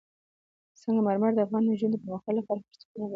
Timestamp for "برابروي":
2.99-3.09